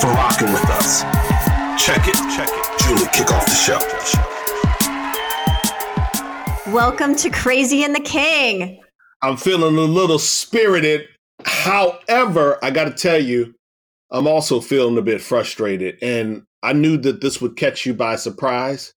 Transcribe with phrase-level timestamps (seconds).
[0.00, 1.02] for rocking with us.
[1.82, 2.14] Check it.
[2.36, 2.78] Check it.
[2.80, 3.80] Julie, kick off the show.
[6.72, 8.80] Welcome to Crazy and the King.
[9.22, 11.08] I'm feeling a little spirited.
[11.44, 13.54] However, I got to tell you,
[14.12, 15.98] I'm also feeling a bit frustrated.
[16.00, 18.94] And I knew that this would catch you by surprise.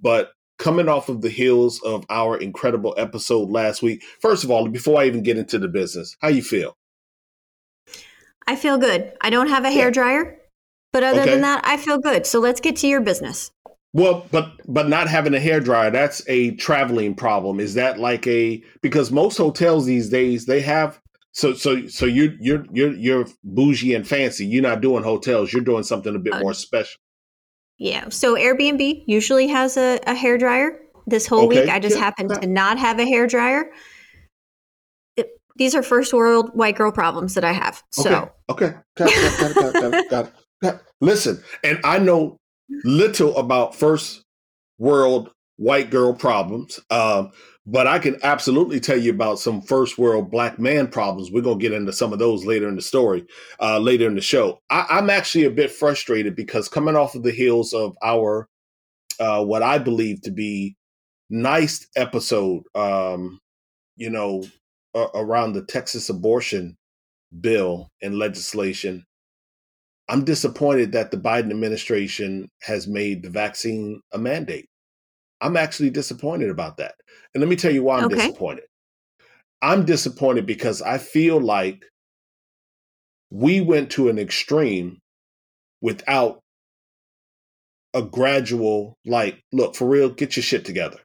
[0.00, 4.68] But coming off of the heels of our incredible episode last week, first of all,
[4.68, 6.76] before I even get into the business, how you feel?
[8.46, 9.12] I feel good.
[9.20, 10.38] I don't have a hair dryer,
[10.92, 11.30] but other okay.
[11.30, 12.26] than that, I feel good.
[12.26, 13.50] So let's get to your business.
[13.94, 17.60] Well, but but not having a hair dryer, that's a traveling problem.
[17.60, 20.98] Is that like a because most hotels these days they have
[21.32, 24.46] so so so you you're you're you're bougie and fancy.
[24.46, 25.52] You're not doing hotels.
[25.52, 27.00] You're doing something a bit uh, more special.
[27.78, 28.08] Yeah.
[28.10, 30.78] So Airbnb usually has a, a hair dryer.
[31.06, 31.62] This whole okay.
[31.62, 32.04] week, I just yeah.
[32.04, 33.72] happened to not have a hair dryer.
[35.16, 37.82] It, these are first world white girl problems that I have.
[37.90, 38.76] So okay, okay.
[38.96, 40.32] Got it, got it,
[41.00, 42.36] Listen, and I know
[42.84, 44.22] little about first
[44.78, 46.80] world white girl problems.
[46.90, 47.30] Um,
[47.64, 51.30] but I can absolutely tell you about some first world black man problems.
[51.30, 53.24] We're going to get into some of those later in the story,
[53.60, 54.58] uh, later in the show.
[54.68, 58.48] I, am actually a bit frustrated because coming off of the heels of our,
[59.20, 60.74] uh, what I believe to be
[61.30, 63.38] nice episode, um,
[63.96, 64.44] you know,
[65.14, 66.76] around the Texas abortion
[67.40, 69.04] bill and legislation,
[70.12, 74.66] I'm disappointed that the Biden administration has made the vaccine a mandate.
[75.40, 76.96] I'm actually disappointed about that.
[77.32, 78.16] And let me tell you why I'm okay.
[78.16, 78.64] disappointed.
[79.62, 81.86] I'm disappointed because I feel like
[83.30, 84.98] we went to an extreme
[85.80, 86.40] without
[87.94, 90.98] a gradual, like, look, for real, get your shit together.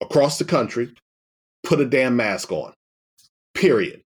[0.00, 0.94] Across the country,
[1.64, 2.74] put a damn mask on.
[3.54, 4.02] Period.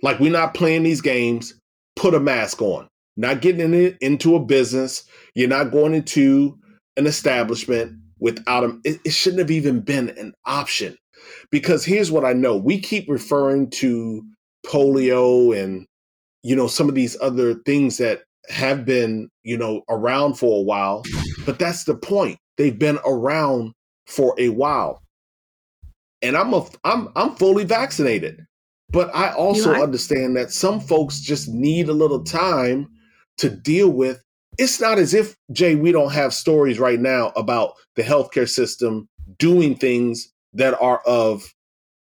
[0.00, 1.52] Like, we're not playing these games.
[1.94, 2.88] Put a mask on.
[3.16, 5.04] Not getting in into a business.
[5.34, 6.58] You're not going into
[6.96, 8.80] an establishment without them.
[8.84, 10.96] It, it shouldn't have even been an option.
[11.50, 14.22] Because here's what I know we keep referring to
[14.66, 15.86] polio and,
[16.42, 20.62] you know, some of these other things that have been, you know, around for a
[20.62, 21.02] while.
[21.44, 22.38] But that's the point.
[22.56, 23.72] They've been around
[24.06, 25.02] for a while.
[26.22, 28.44] And I'm a I'm I'm fully vaccinated.
[28.90, 32.88] But I also understand that some folks just need a little time
[33.38, 34.22] to deal with
[34.58, 39.08] it's not as if Jay we don't have stories right now about the healthcare system
[39.38, 41.52] doing things that are of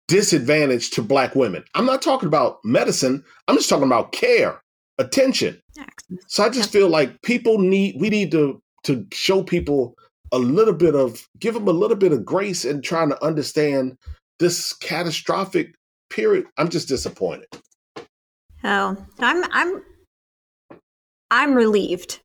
[0.07, 1.63] disadvantage to black women.
[1.75, 3.23] I'm not talking about medicine.
[3.47, 4.61] I'm just talking about care,
[4.97, 5.61] attention.
[6.27, 9.95] So I just feel like people need we need to to show people
[10.31, 13.97] a little bit of give them a little bit of grace in trying to understand
[14.39, 15.75] this catastrophic
[16.09, 16.45] period.
[16.57, 17.47] I'm just disappointed.
[18.63, 19.83] Oh, I'm I'm
[21.31, 22.19] I'm relieved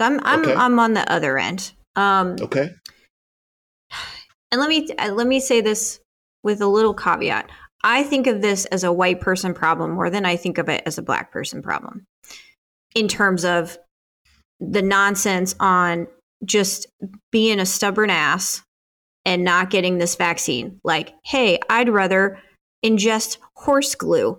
[0.00, 0.54] so I'm I'm okay.
[0.54, 1.72] I'm on the other end.
[1.94, 2.70] Um, okay.
[4.50, 6.00] And let me uh, let me say this
[6.42, 7.50] with a little caveat.
[7.84, 10.82] I think of this as a white person problem more than I think of it
[10.86, 12.06] as a black person problem.
[12.94, 13.78] In terms of
[14.58, 16.06] the nonsense on
[16.44, 16.86] just
[17.30, 18.62] being a stubborn ass
[19.26, 20.80] and not getting this vaccine.
[20.82, 22.38] Like, hey, I'd rather
[22.82, 24.38] ingest horse glue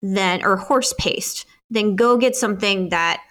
[0.00, 3.22] than or horse paste than go get something that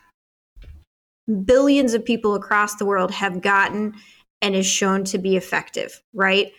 [1.45, 3.94] billions of people across the world have gotten
[4.41, 6.51] and is shown to be effective, right?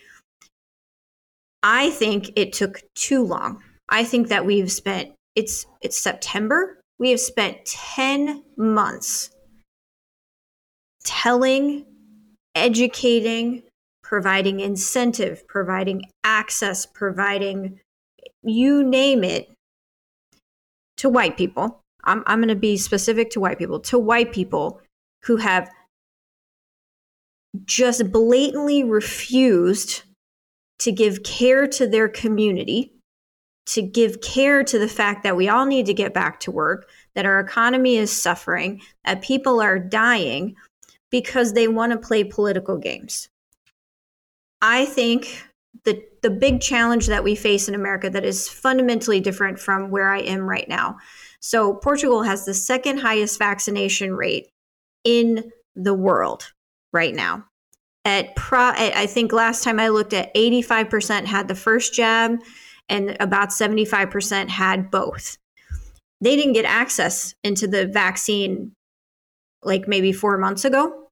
[1.62, 3.62] I think it took too long.
[3.88, 6.78] I think that we've spent it's it's September.
[6.98, 9.30] We have spent 10 months
[11.04, 11.86] telling,
[12.54, 13.62] educating,
[14.03, 17.80] providing incentive, providing access, providing
[18.42, 19.50] you name it
[21.00, 24.80] to white people I'm, I'm going to be specific to white people, to white people
[25.24, 25.70] who have
[27.64, 30.02] just blatantly refused
[30.78, 32.92] to give care to their community,
[33.66, 36.88] to give care to the fact that we all need to get back to work,
[37.14, 40.54] that our economy is suffering, that people are dying
[41.10, 43.28] because they want to play political games.
[44.62, 45.44] I think
[45.84, 50.11] the the big challenge that we face in America that is fundamentally different from where
[50.11, 50.99] I am right now
[51.41, 54.49] So Portugal has the second highest vaccination rate
[55.05, 56.53] in the world
[56.93, 57.47] right now.
[58.05, 62.39] At pro, I think last time I looked at 85% had the first jab
[62.89, 65.37] and about 75% had both.
[66.21, 68.72] They didn't get access into the vaccine
[69.63, 71.09] like maybe 4 months ago.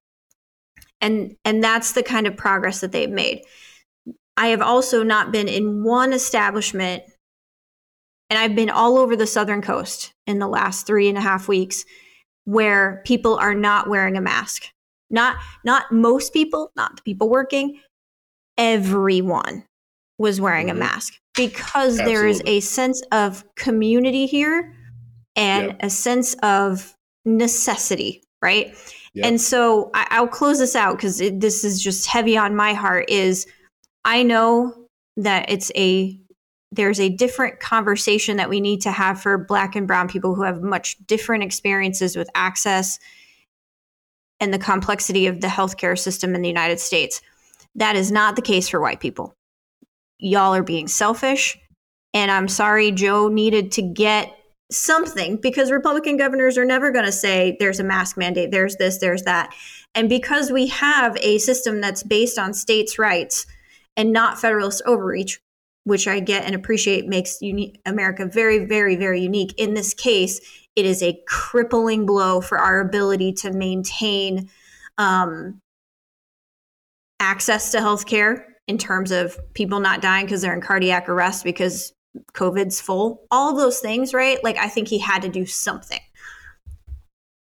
[1.01, 3.43] And and that's the kind of progress that they've made.
[4.39, 7.03] I have also not been in one establishment
[8.31, 11.49] and I've been all over the southern coast in the last three and a half
[11.49, 11.85] weeks
[12.45, 14.67] where people are not wearing a mask.
[15.11, 17.81] Not not most people, not the people working,
[18.57, 19.65] everyone
[20.19, 20.77] was wearing mm-hmm.
[20.77, 22.15] a mask because Absolutely.
[22.15, 24.75] there is a sense of community here
[25.35, 26.95] and a sense of
[27.25, 28.75] necessity, right?
[29.21, 33.09] And so I, will close this out because this is just heavy on my heart.
[33.09, 33.47] Is
[34.05, 34.75] I know
[35.17, 36.19] that it's a
[36.71, 40.43] there's a different conversation that we need to have for black and brown people who
[40.43, 42.99] have much different experiences with access
[44.39, 47.23] and the complexity of the healthcare system in the United States.
[47.75, 49.35] That is not the case for white people.
[50.19, 51.59] Y'all are being selfish.
[52.13, 54.35] And I'm sorry, Joe needed to get
[54.71, 58.99] something because Republican governors are never going to say there's a mask mandate, there's this,
[58.99, 59.55] there's that.
[59.95, 63.47] And because we have a system that's based on states' rights
[63.99, 65.41] and not federalist overreach,
[65.85, 67.41] which I get and appreciate makes
[67.85, 69.53] America very, very, very unique.
[69.59, 70.41] In this case,
[70.77, 74.49] it is a crippling blow for our ability to maintain
[74.97, 75.61] um,
[77.19, 81.93] access to healthcare in terms of people not dying because they're in cardiac arrest because
[82.35, 83.27] COVID's full.
[83.33, 84.43] All of those things, right?
[84.45, 86.01] Like, I think he had to do something.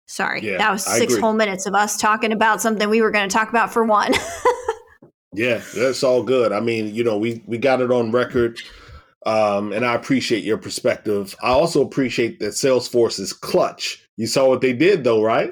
[0.06, 3.28] Sorry, yeah, that was six whole minutes of us talking about something we were going
[3.28, 4.12] to talk about for one.
[5.34, 6.52] Yeah, that's all good.
[6.52, 8.60] I mean, you know, we we got it on record.
[9.26, 11.34] Um, and I appreciate your perspective.
[11.42, 14.06] I also appreciate that Salesforce is clutch.
[14.16, 15.50] You saw what they did, though, right?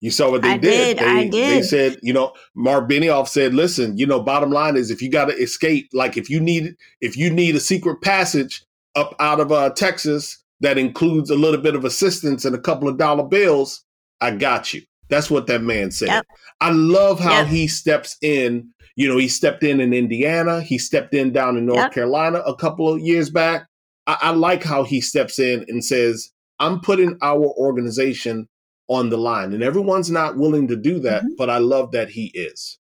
[0.00, 0.98] You saw what they I did.
[0.98, 0.98] did.
[0.98, 1.56] They, I did.
[1.56, 5.10] They said, you know, Mark Benioff said, "Listen, you know, bottom line is if you
[5.10, 8.64] got to escape, like if you need if you need a secret passage
[8.94, 12.88] up out of uh, Texas that includes a little bit of assistance and a couple
[12.88, 13.84] of dollar bills,
[14.20, 16.08] I got you." That's what that man said.
[16.08, 16.26] Yep.
[16.60, 17.46] I love how yep.
[17.46, 20.62] he steps in you know, he stepped in in Indiana.
[20.62, 21.92] He stepped in down in North yep.
[21.92, 23.68] Carolina a couple of years back.
[24.06, 28.48] I, I like how he steps in and says, I'm putting our organization
[28.88, 29.52] on the line.
[29.52, 31.34] And everyone's not willing to do that, mm-hmm.
[31.36, 32.78] but I love that he is.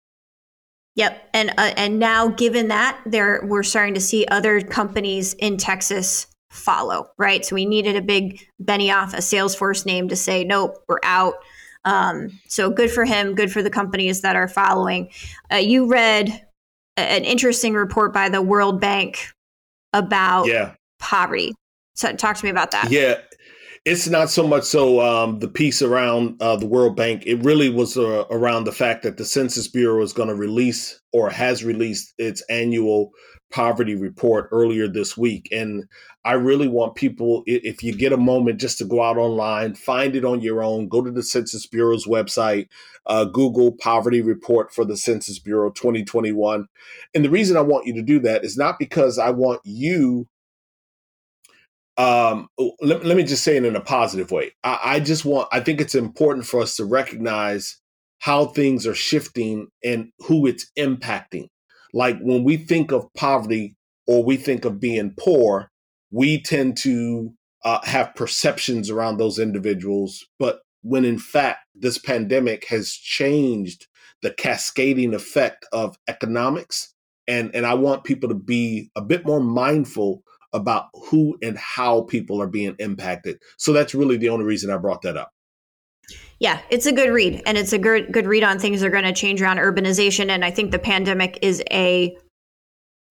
[0.94, 5.56] Yep, and uh, and now given that there, we're starting to see other companies in
[5.56, 7.08] Texas follow.
[7.16, 11.34] Right, so we needed a big Benioff, a Salesforce name to say, nope, we're out.
[11.84, 15.10] Um, so good for him, good for the companies that are following.
[15.52, 16.46] Uh, you read
[16.96, 19.28] an interesting report by the World Bank
[19.92, 20.74] about yeah.
[20.98, 21.54] poverty.
[21.94, 22.90] So talk to me about that.
[22.90, 23.18] Yeah.
[23.84, 27.24] It's not so much so um, the piece around uh, the World Bank.
[27.26, 31.00] It really was uh, around the fact that the Census Bureau is going to release
[31.12, 33.10] or has released its annual
[33.52, 35.48] poverty report earlier this week.
[35.52, 35.84] And
[36.24, 40.16] I really want people, if you get a moment, just to go out online, find
[40.16, 42.68] it on your own, go to the Census Bureau's website,
[43.06, 46.66] uh, Google poverty report for the Census Bureau 2021.
[47.14, 50.26] And the reason I want you to do that is not because I want you.
[51.98, 52.48] Um,
[52.80, 54.52] let, let me just say it in a positive way.
[54.64, 57.78] I, I just want, I think it's important for us to recognize
[58.18, 61.48] how things are shifting and who it's impacting.
[61.92, 65.70] Like when we think of poverty or we think of being poor,
[66.10, 67.32] we tend to
[67.64, 70.24] uh, have perceptions around those individuals.
[70.38, 73.86] But when in fact, this pandemic has changed
[74.22, 76.94] the cascading effect of economics.
[77.28, 80.22] And, and I want people to be a bit more mindful
[80.52, 83.38] about who and how people are being impacted.
[83.58, 85.30] So that's really the only reason I brought that up.
[86.38, 88.90] Yeah, it's a good read, and it's a good good read on things that are
[88.90, 90.28] going to change around urbanization.
[90.28, 92.16] And I think the pandemic is a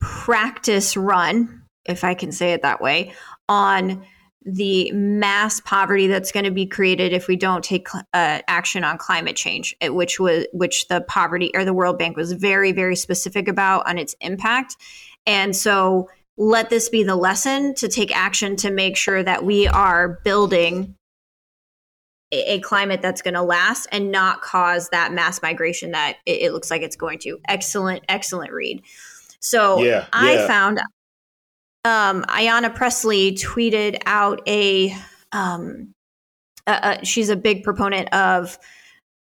[0.01, 3.13] practice run, if I can say it that way,
[3.47, 4.05] on
[4.43, 8.97] the mass poverty that's going to be created if we don't take uh, action on
[8.97, 13.47] climate change, which was which the poverty or the World Bank was very very specific
[13.47, 14.75] about on its impact.
[15.25, 19.67] And so let this be the lesson to take action to make sure that we
[19.67, 20.95] are building
[22.31, 26.53] a, climate that's going to last and not cause that mass migration that it, it,
[26.53, 27.39] looks like it's going to.
[27.47, 28.81] Excellent, excellent read.
[29.39, 30.47] So yeah, I yeah.
[30.47, 30.79] found
[31.83, 34.95] um, Ayanna Pressley tweeted out a,
[35.31, 35.93] um,
[37.03, 38.57] she's a big proponent of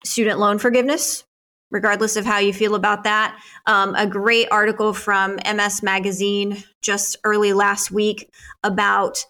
[0.04, 1.24] student loan forgiveness,
[1.70, 3.38] regardless of how you feel about that.
[3.66, 8.30] Um, a great article from MS Magazine just early last week
[8.62, 9.24] about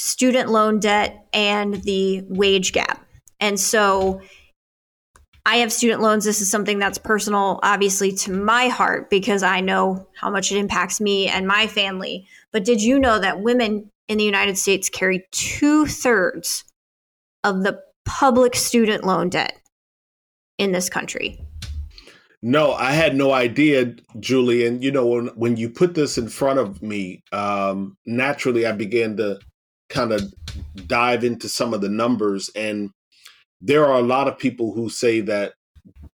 [0.00, 3.06] student loan debt and the wage gap.
[3.38, 4.22] And so
[5.44, 6.24] I have student loans.
[6.24, 10.56] This is something that's personal, obviously, to my heart because I know how much it
[10.56, 12.26] impacts me and my family.
[12.50, 16.64] But did you know that women in the United States carry two thirds
[17.44, 19.52] of the public student loan debt
[20.56, 21.38] in this country?
[22.42, 24.64] No, I had no idea, Julie.
[24.64, 28.72] And you know, when when you put this in front of me, um, naturally I
[28.72, 29.38] began to
[29.90, 30.32] kind of
[30.86, 32.90] dive into some of the numbers and
[33.60, 35.52] there are a lot of people who say that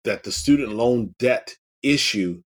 [0.04, 2.42] that the student loan debt issue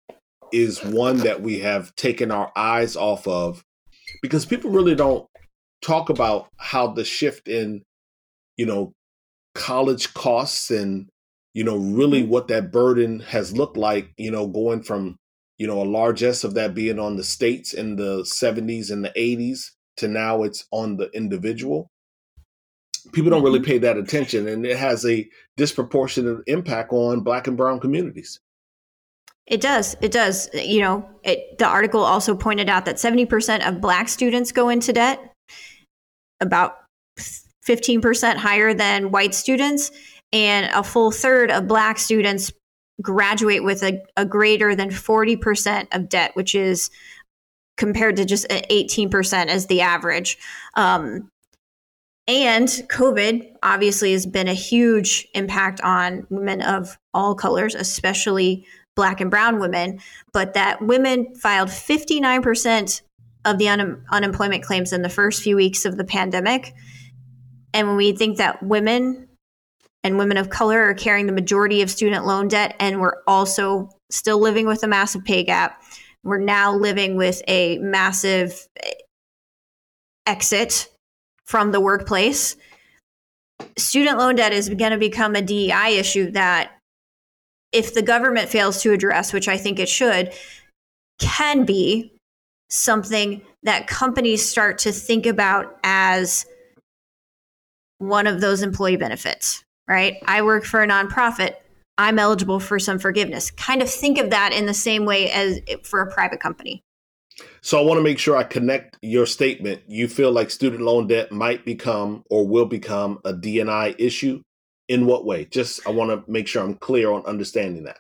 [0.54, 3.64] is one that we have taken our eyes off of
[4.22, 5.28] because people really don't
[5.82, 7.84] talk about how the shift in
[8.58, 8.94] you know
[9.54, 11.10] college costs and
[11.54, 12.32] you know really mm-hmm.
[12.32, 15.18] what that burden has looked like you know going from
[15.58, 19.14] you know a largesse of that being on the states in the 70s and the
[19.18, 21.90] 80s to now it's on the individual
[23.12, 23.72] people don't really mm-hmm.
[23.72, 28.40] pay that attention and it has a disproportionate impact on black and brown communities
[29.48, 33.82] it does it does you know it, the article also pointed out that 70% of
[33.82, 35.34] black students go into debt
[36.42, 36.78] about
[37.68, 39.92] 15% higher than white students
[40.34, 42.52] and a full third of black students
[43.02, 46.90] graduate with a, a greater than 40% of debt which is
[47.78, 50.38] compared to just 18% as the average
[50.76, 51.30] um,
[52.28, 58.66] and COVID obviously has been a huge impact on women of all colors, especially
[58.96, 60.00] black and brown women.
[60.34, 63.02] But that women filed 59%
[63.46, 66.74] of the un- unemployment claims in the first few weeks of the pandemic.
[67.74, 69.28] And when we think that women
[70.04, 73.90] and women of color are carrying the majority of student loan debt, and we're also
[74.10, 75.84] still living with a massive pay gap,
[76.26, 78.68] we're now living with a massive
[80.26, 80.90] exit
[81.46, 82.58] from the workplace.
[83.78, 86.72] Student loan debt is going to become a DEI issue that,
[87.72, 90.34] if the government fails to address, which I think it should,
[91.20, 92.14] can be
[92.70, 96.46] something that companies start to think about as
[98.00, 100.18] one of those employee benefits, right?
[100.26, 101.56] I work for a nonprofit.
[101.98, 103.52] I'm eligible for some forgiveness.
[103.52, 106.84] Kind of think of that in the same way as for a private company.
[107.62, 109.82] So I want to make sure I connect your statement.
[109.88, 114.42] You feel like student loan debt might become or will become a DNI issue.
[114.88, 115.46] In what way?
[115.46, 117.98] Just I want to make sure I'm clear on understanding that.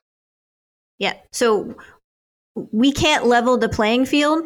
[0.99, 1.13] Yeah.
[1.31, 1.75] So
[2.71, 4.45] we can't level the playing field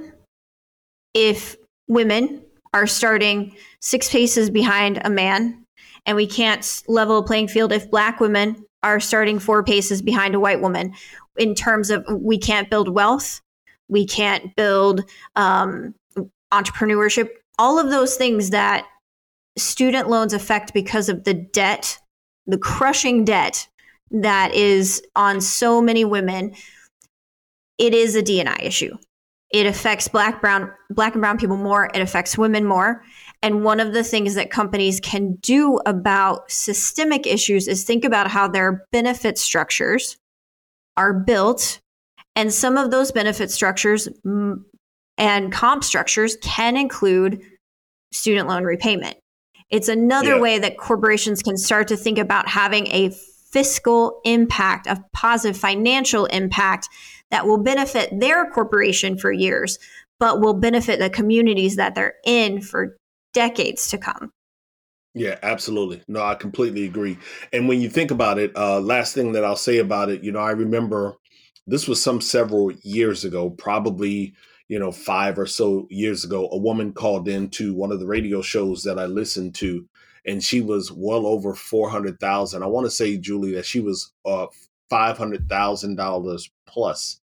[1.13, 1.57] if
[1.89, 2.41] women
[2.73, 5.65] are starting six paces behind a man,
[6.05, 10.36] and we can't level a playing field if black women are starting four paces behind
[10.36, 10.93] a white woman
[11.38, 13.41] in terms of we can't build wealth
[13.89, 15.03] we can't build
[15.36, 15.95] um,
[16.53, 18.86] entrepreneurship, all of those things that
[19.57, 21.98] student loans affect because of the debt,
[22.48, 23.67] the crushing debt
[24.12, 26.53] that is on so many women.
[27.77, 28.95] It is a DNI issue.
[29.51, 31.89] It affects black, brown, black and brown people more.
[31.93, 33.03] It affects women more.
[33.41, 38.27] And one of the things that companies can do about systemic issues is think about
[38.27, 40.17] how their benefit structures
[40.98, 41.79] are built
[42.39, 44.63] and some of those benefit structures mm,
[45.17, 47.41] and comp structures can include
[48.13, 49.17] student loan repayment.
[49.69, 50.41] It's another yeah.
[50.41, 53.12] way that corporations can start to think about having a
[53.51, 56.88] fiscal impact, a positive financial impact
[57.29, 59.77] that will benefit their corporation for years,
[60.17, 62.96] but will benefit the communities that they're in for
[63.33, 64.31] decades to come.
[65.15, 66.01] Yeah, absolutely.
[66.07, 67.17] No, I completely agree.
[67.51, 70.31] And when you think about it, uh, last thing that I'll say about it, you
[70.31, 71.15] know, I remember
[71.65, 74.33] this was some several years ago, probably
[74.69, 76.48] you know five or so years ago.
[76.51, 79.86] A woman called in to one of the radio shows that I listened to,
[80.25, 82.63] and she was well over four hundred thousand.
[82.63, 84.48] I want to say, Julie, that she was uh,
[84.89, 87.19] five hundred thousand dollars plus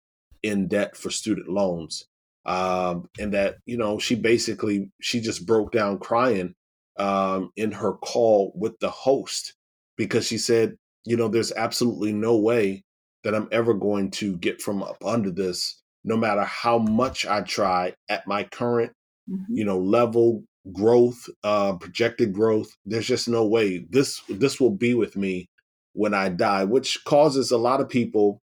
[0.43, 2.07] in debt for student loans,
[2.45, 6.55] um, and that you know she basically she just broke down crying
[6.99, 9.55] um, in her call with the host
[9.97, 12.85] because she said, you know, there's absolutely no way
[13.25, 17.43] that I'm ever going to get from up under this, no matter how much I
[17.43, 18.93] try at my current,
[19.31, 19.55] mm-hmm.
[19.55, 22.71] you know, level growth, uh, projected growth.
[22.85, 25.49] There's just no way this this will be with me
[25.93, 28.41] when I die, which causes a lot of people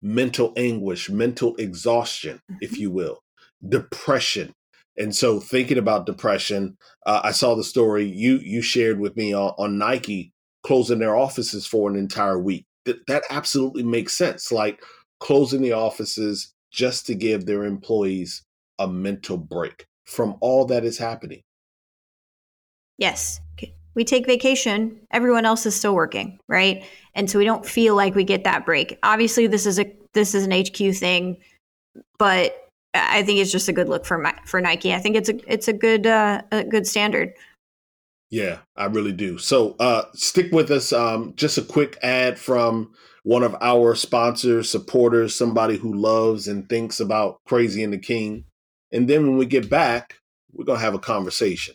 [0.00, 2.56] mental anguish, mental exhaustion, mm-hmm.
[2.60, 3.22] if you will,
[3.66, 4.52] depression.
[4.98, 9.34] And so, thinking about depression, uh, I saw the story you you shared with me
[9.34, 14.52] on, on Nike closing their offices for an entire week that that absolutely makes sense.
[14.52, 14.82] Like
[15.20, 18.44] closing the offices just to give their employees
[18.78, 21.42] a mental break from all that is happening.
[22.98, 23.40] yes,
[23.94, 26.84] we take vacation, everyone else is still working, right?
[27.14, 28.98] And so we don't feel like we get that break.
[29.02, 31.38] Obviously, this is a this is an HQ thing,
[32.18, 34.94] but I think it's just a good look for my, for Nike.
[34.94, 37.32] I think it's a it's a good uh, a good standard.
[38.30, 39.36] Yeah, I really do.
[39.36, 40.92] So uh, stick with us.
[40.92, 42.94] Um, just a quick ad from
[43.24, 48.44] one of our sponsors, supporters, somebody who loves and thinks about Crazy and the King.
[48.90, 50.16] And then when we get back,
[50.52, 51.74] we're gonna have a conversation.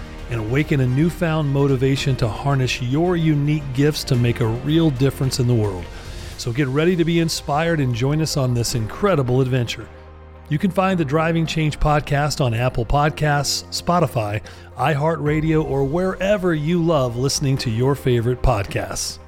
[0.31, 5.39] and awaken a newfound motivation to harness your unique gifts to make a real difference
[5.39, 5.85] in the world.
[6.37, 9.87] So get ready to be inspired and join us on this incredible adventure.
[10.49, 14.41] You can find the Driving Change podcast on Apple Podcasts, Spotify,
[14.77, 19.19] iHeartRadio, or wherever you love listening to your favorite podcasts.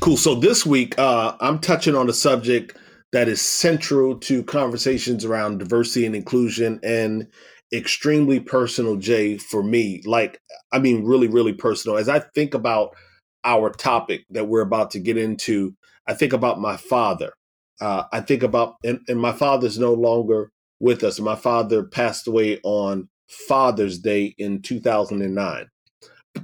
[0.00, 0.16] Cool.
[0.16, 2.76] So this week, uh, I'm touching on a subject
[3.16, 7.26] that is central to conversations around diversity and inclusion and
[7.72, 10.02] extremely personal, Jay, for me.
[10.04, 10.38] Like,
[10.70, 11.96] I mean, really, really personal.
[11.96, 12.94] As I think about
[13.42, 15.74] our topic that we're about to get into,
[16.06, 17.32] I think about my father.
[17.80, 21.18] Uh, I think about, and, and my father's no longer with us.
[21.18, 23.08] My father passed away on
[23.48, 25.68] Father's Day in 2009.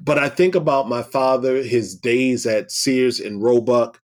[0.02, 4.00] But I think about my father, his days at Sears and Roebuck,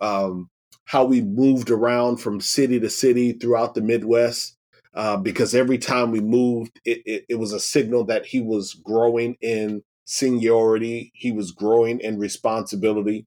[0.00, 0.50] um,
[0.88, 4.56] how we moved around from city to city throughout the Midwest.
[4.94, 8.72] Uh, because every time we moved, it, it, it was a signal that he was
[8.72, 13.26] growing in seniority, he was growing in responsibility,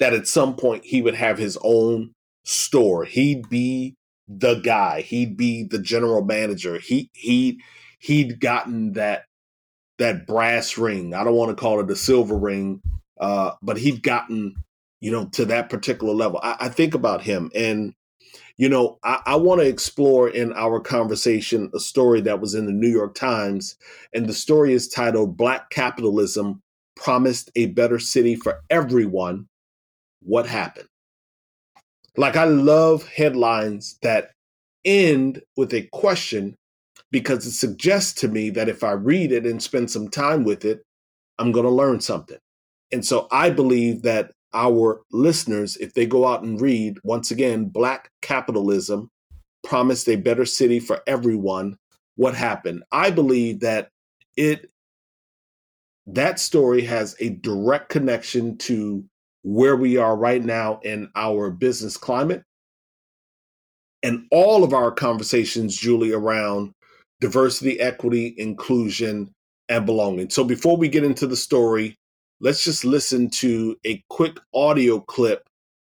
[0.00, 2.10] that at some point he would have his own
[2.42, 3.04] store.
[3.04, 3.94] He'd be
[4.26, 5.02] the guy.
[5.02, 6.80] He'd be the general manager.
[6.80, 7.60] He he
[8.00, 9.26] he'd gotten that
[9.98, 11.14] that brass ring.
[11.14, 12.82] I don't want to call it a silver ring,
[13.20, 14.56] uh, but he'd gotten
[15.00, 16.40] you know, to that particular level.
[16.42, 17.94] I, I think about him and
[18.58, 22.66] you know, I, I want to explore in our conversation a story that was in
[22.66, 23.76] the New York Times,
[24.14, 26.62] and the story is titled Black Capitalism
[26.94, 29.46] Promised a Better City for Everyone.
[30.22, 30.88] What happened?
[32.16, 34.30] Like, I love headlines that
[34.86, 36.54] end with a question
[37.10, 40.64] because it suggests to me that if I read it and spend some time with
[40.64, 40.82] it,
[41.38, 42.38] I'm going to learn something.
[42.90, 47.66] And so I believe that our listeners, if they go out and read, once again,
[47.66, 49.10] Black Capitalism
[49.62, 51.76] promised a better city for everyone,
[52.16, 52.82] what happened?
[52.90, 53.90] I believe that
[54.36, 54.70] it
[56.06, 59.04] that story has a direct connection to
[59.42, 62.42] where we are right now in our business climate
[64.02, 66.72] and all of our conversations, Julie, around
[67.20, 69.32] diversity, equity, inclusion,
[69.68, 70.30] and belonging.
[70.30, 71.96] So before we get into the story,
[72.40, 75.48] let's just listen to a quick audio clip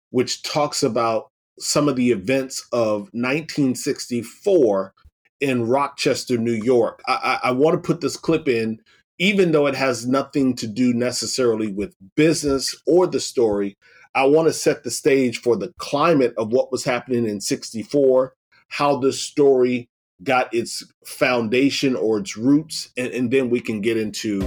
[0.09, 4.93] which talks about some of the events of 1964
[5.39, 7.01] in Rochester, New York.
[7.07, 8.79] I, I, I want to put this clip in,
[9.19, 13.77] even though it has nothing to do necessarily with business or the story.
[14.13, 18.33] I want to set the stage for the climate of what was happening in 64,
[18.67, 19.89] how this story
[20.23, 24.43] got its foundation or its roots, and, and then we can get into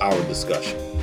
[0.00, 0.95] our discussion.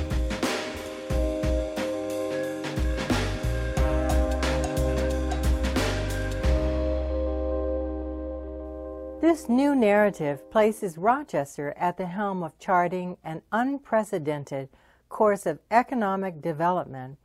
[9.34, 14.68] This new narrative places Rochester at the helm of charting an unprecedented
[15.08, 17.18] course of economic development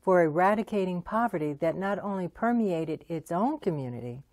[0.00, 4.24] for eradicating poverty that not only permeated its own community,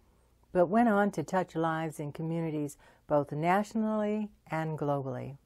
[0.53, 5.37] but went on to touch lives in communities both nationally and globally.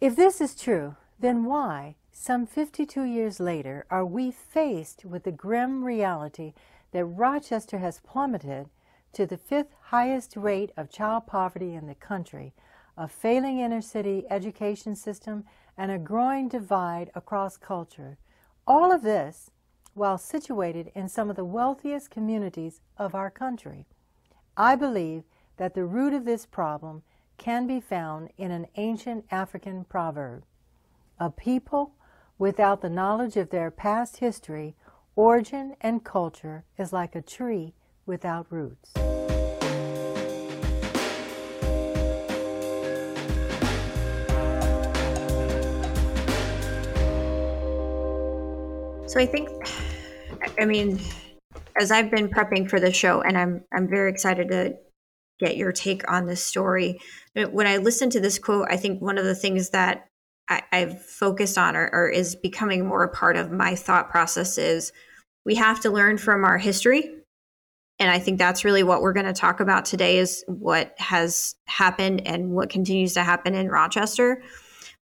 [0.00, 5.32] If this is true, then why, some 52 years later, are we faced with the
[5.32, 6.54] grim reality
[6.92, 8.68] that Rochester has plummeted
[9.12, 12.52] to the fifth highest rate of child poverty in the country,
[12.96, 15.44] a failing inner city education system,
[15.76, 18.18] and a growing divide across culture.
[18.66, 19.50] All of this
[19.96, 23.86] while situated in some of the wealthiest communities of our country.
[24.56, 25.24] I believe
[25.56, 27.02] that the root of this problem
[27.38, 30.44] can be found in an ancient African proverb.
[31.18, 31.94] A people
[32.38, 34.76] without the knowledge of their past history,
[35.14, 37.72] origin, and culture is like a tree
[38.06, 38.92] without roots.
[49.06, 49.48] So I think,
[50.58, 51.00] I mean,
[51.80, 54.74] as I've been prepping for the show, and I'm I'm very excited to
[55.38, 56.98] get your take on this story.
[57.34, 60.06] When I listen to this quote, I think one of the things that
[60.48, 64.58] I, have focused on or, or is becoming more a part of my thought process
[64.58, 64.92] is
[65.44, 67.10] we have to learn from our history.
[67.98, 71.54] And I think that's really what we're going to talk about today is what has
[71.66, 74.42] happened and what continues to happen in Rochester.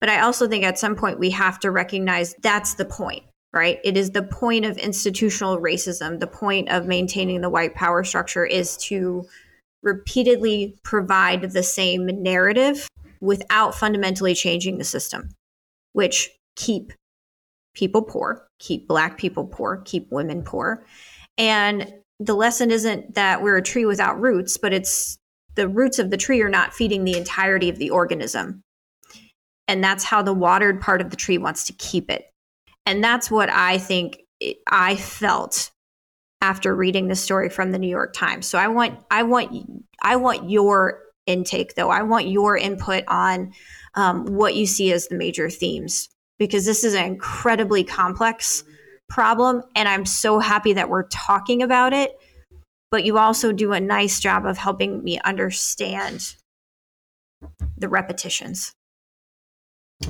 [0.00, 3.80] But I also think at some point we have to recognize that's the point right?
[3.84, 6.20] It is the point of institutional racism.
[6.20, 9.26] The point of maintaining the white power structure is to
[9.82, 12.88] repeatedly provide the same narrative
[13.20, 15.30] without fundamentally changing the system,
[15.92, 16.92] which keep
[17.74, 20.84] people poor, keep black people poor, keep women poor.
[21.36, 21.92] And
[22.24, 25.18] the lesson isn't that we're a tree without roots, but it's
[25.54, 28.62] the roots of the tree are not feeding the entirety of the organism.
[29.68, 32.24] And that's how the watered part of the tree wants to keep it.
[32.86, 34.22] And that's what I think
[34.66, 35.70] I felt
[36.40, 38.46] after reading the story from the New York Times.
[38.46, 41.90] So I want I want I want your intake though.
[41.90, 43.52] I want your input on
[43.94, 46.08] um, what you see as the major themes
[46.38, 48.64] because this is an incredibly complex
[49.12, 52.18] problem, and I'm so happy that we're talking about it.
[52.90, 56.36] But you also do a nice job of helping me understand
[57.76, 58.72] the repetitions.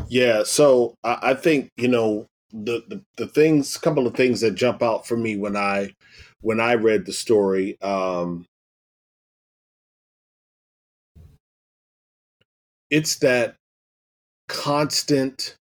[0.09, 4.55] Yeah, so I, I think you know the, the the things, couple of things that
[4.55, 5.95] jump out for me when I
[6.41, 7.81] when I read the story.
[7.83, 8.47] Um,
[12.91, 13.57] it's that
[14.49, 15.57] constant.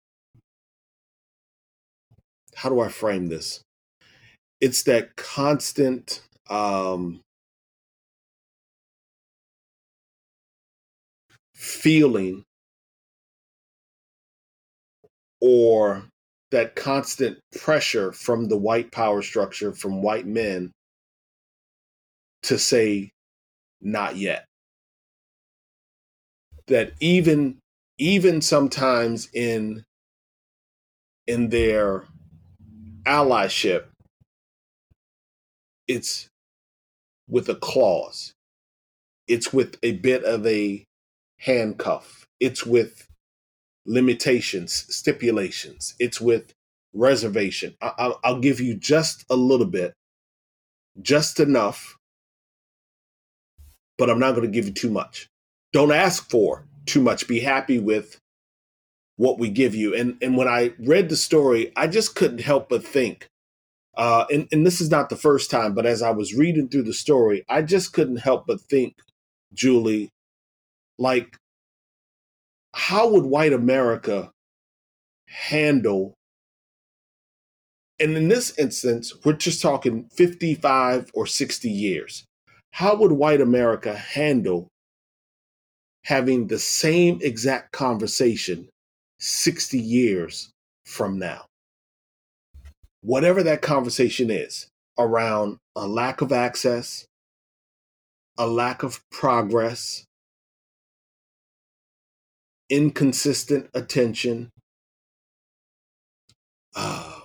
[2.61, 3.61] How do I frame this?
[4.59, 6.21] It's that constant.
[6.49, 7.21] Um,
[11.61, 12.43] feeling
[15.39, 16.03] or
[16.51, 20.71] that constant pressure from the white power structure, from white men,
[22.43, 23.11] to say,
[23.81, 24.45] not yet.
[26.67, 27.57] That even
[27.97, 29.83] even sometimes in
[31.27, 32.05] in their
[33.05, 33.85] allyship,
[35.87, 36.27] it's
[37.27, 38.33] with a clause.
[39.27, 40.83] It's with a bit of a
[41.39, 42.25] handcuff.
[42.39, 43.07] It's with
[43.85, 45.95] limitations, stipulations.
[45.99, 46.53] It's with
[46.93, 47.75] reservation.
[47.81, 49.93] I, will give you just a little bit,
[51.01, 51.97] just enough,
[53.97, 55.27] but I'm not going to give you too much.
[55.73, 57.27] Don't ask for too much.
[57.27, 58.17] Be happy with
[59.21, 59.93] what we give you.
[59.93, 63.27] And and when I read the story, I just couldn't help but think.
[63.95, 66.83] Uh, and, and this is not the first time, but as I was reading through
[66.83, 68.95] the story, I just couldn't help but think,
[69.53, 70.09] Julie,
[70.97, 71.37] like
[72.73, 74.31] how would white America
[75.27, 76.15] handle?
[77.99, 82.25] And in this instance, we're just talking 55 or 60 years.
[82.71, 84.67] How would white America handle
[86.05, 88.70] having the same exact conversation
[89.21, 90.51] 60 years
[90.85, 91.45] from now?
[93.01, 97.05] Whatever that conversation is around a lack of access,
[98.37, 100.05] a lack of progress,
[102.69, 104.49] inconsistent attention.
[106.75, 107.19] Uh,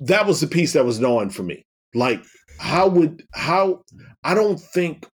[0.00, 1.62] that was the piece that was gnawing for me.
[1.94, 2.22] Like,
[2.58, 3.82] how would, how,
[4.22, 5.06] I don't think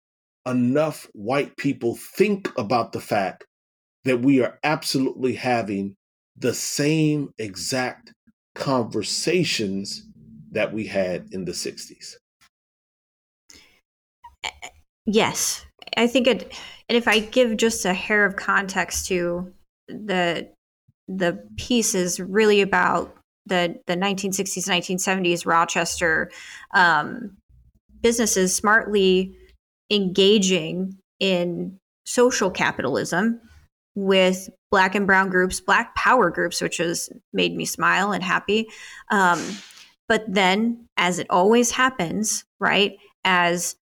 [0.48, 3.46] enough white people think about the fact
[4.06, 5.96] that we are absolutely having
[6.38, 8.14] the same exact
[8.56, 10.08] conversations
[10.52, 12.16] that we had in the 60s.
[15.06, 16.54] Yes, I think it,
[16.90, 19.52] and if I give just a hair of context to
[19.88, 20.50] the
[21.08, 26.30] the piece is really about the the 1960s 1970s Rochester
[26.74, 27.38] um,
[28.02, 29.36] businesses smartly
[29.90, 33.42] engaging in social capitalism
[33.96, 38.68] with black and brown groups, black power groups, which has made me smile and happy.
[39.10, 39.42] Um,
[40.08, 43.76] but then, as it always happens, right, as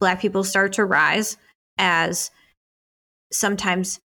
[0.00, 1.36] black people start to rise
[1.78, 2.30] as
[3.32, 4.00] sometimes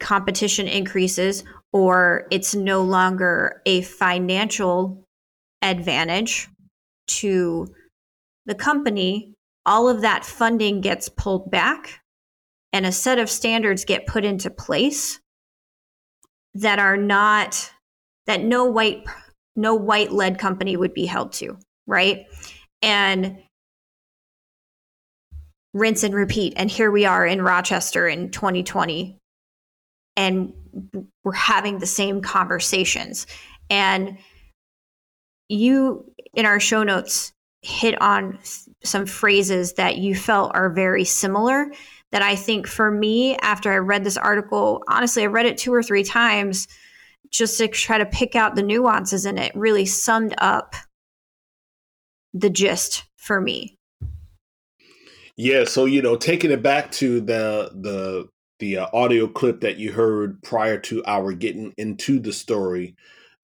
[0.00, 5.04] competition increases or it's no longer a financial
[5.62, 6.48] advantage
[7.06, 7.66] to
[8.44, 9.32] the company
[9.66, 12.00] all of that funding gets pulled back
[12.72, 15.20] and a set of standards get put into place
[16.54, 17.70] that are not
[18.26, 19.04] that no white
[19.56, 22.26] no white led company would be held to right?
[22.82, 23.38] And
[25.72, 26.54] rinse and repeat.
[26.56, 29.18] And here we are in Rochester in 2020,
[30.16, 30.52] and
[31.24, 33.26] we're having the same conversations.
[33.70, 34.18] And
[35.48, 38.38] you, in our show notes, hit on
[38.84, 41.72] some phrases that you felt are very similar.
[42.12, 45.74] That I think for me, after I read this article, honestly, I read it two
[45.74, 46.68] or three times
[47.30, 50.76] just to try to pick out the nuances in it, really summed up
[52.32, 53.76] the gist for me.
[55.36, 59.76] Yeah, so you know, taking it back to the the the uh, audio clip that
[59.76, 62.96] you heard prior to our getting into the story,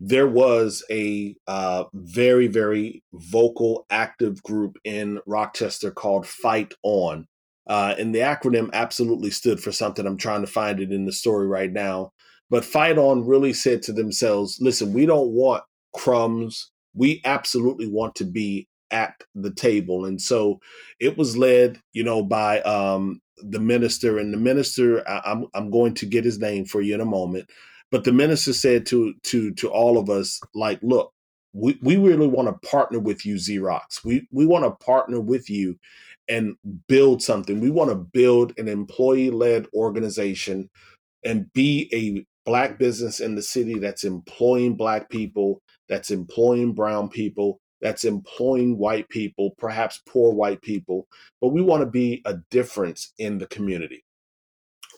[0.05, 7.27] there was a uh, very very vocal, active group in Rochester called Fight On,
[7.69, 10.05] uh, and the acronym absolutely stood for something.
[10.05, 12.11] I'm trying to find it in the story right now,
[12.51, 15.62] but Fight On really said to themselves, "Listen, we don't want
[15.95, 16.73] crumbs.
[16.95, 20.05] We absolutely want to be at the table.
[20.05, 20.61] And so
[21.01, 24.19] it was led, you know, by um, the minister.
[24.19, 27.07] And the minister, I, I'm I'm going to get his name for you in a
[27.07, 27.49] moment.
[27.92, 31.12] But the minister said to to to all of us, like, look,
[31.55, 34.05] we, we really want to partner with you, Xerox.
[34.05, 35.78] We we want to partner with you
[36.28, 36.57] and
[36.88, 37.61] build something.
[37.61, 40.70] We want to build an employee-led organization
[41.24, 47.09] and be a black business in the city that's employing black people, that's employing brown
[47.09, 51.07] people, that's employing white people, perhaps poor white people,
[51.40, 54.05] but we want to be a difference in the community.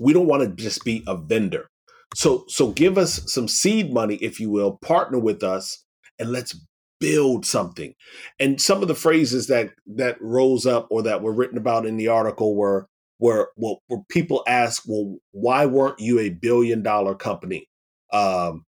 [0.00, 1.68] We don't want to just be a vendor.
[2.14, 5.84] So so give us some seed money if you will, partner with us
[6.18, 6.58] and let's
[7.00, 7.94] build something.
[8.38, 11.96] And some of the phrases that that rose up or that were written about in
[11.96, 17.14] the article were were well, where people ask, well, why weren't you a billion dollar
[17.14, 17.66] company?
[18.12, 18.64] Um,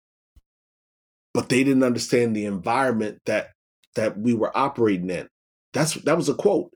[1.33, 3.51] but they didn't understand the environment that
[3.95, 5.29] that we were operating in.
[5.73, 6.71] That's that was a quote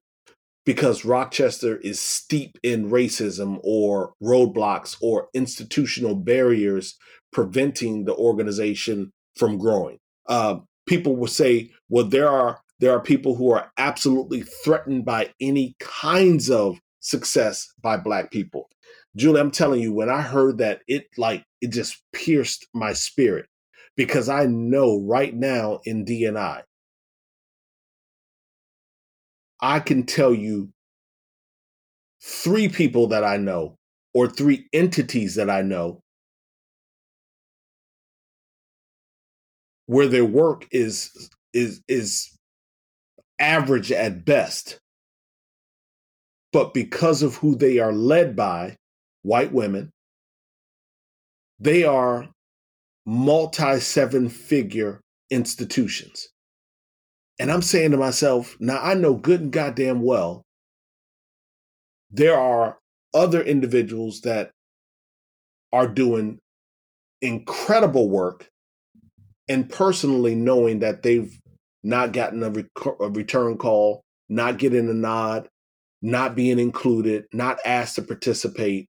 [0.70, 6.96] because Rochester is steep in racism or roadblocks or institutional barriers
[7.32, 9.98] preventing the organization from growing.
[10.28, 15.34] Uh, people will say, "Well, there are there are people who are absolutely threatened by
[15.40, 18.70] any kinds of success by Black people."
[19.16, 23.46] Julie, I'm telling you, when I heard that, it like it just pierced my spirit
[23.96, 26.62] because I know right now in DNI
[29.62, 30.70] I can tell you
[32.22, 33.76] three people that I know
[34.14, 36.00] or three entities that I know
[39.86, 42.36] where their work is is is
[43.38, 44.78] average at best.
[46.52, 48.76] But because of who they are led by
[49.22, 49.92] white women
[51.60, 52.28] they are
[53.06, 56.28] multi seven figure institutions
[57.40, 60.44] and I'm saying to myself, now I know good and goddamn well
[62.10, 62.78] there are
[63.14, 64.50] other individuals that
[65.72, 66.38] are doing
[67.22, 68.48] incredible work
[69.48, 71.36] and personally knowing that they've
[71.82, 75.48] not gotten a, rec- a, return call, not getting a nod,
[76.02, 78.88] not being included, not asked to participate.